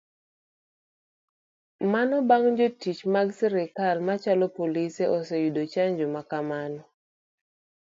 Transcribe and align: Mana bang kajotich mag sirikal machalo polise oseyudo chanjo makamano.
Mana 1.91 2.15
bang 2.27 2.45
kajotich 2.49 3.01
mag 3.13 3.27
sirikal 3.37 3.97
machalo 4.07 4.45
polise 4.57 5.03
oseyudo 5.17 5.61
chanjo 5.73 6.05
makamano. 6.15 6.81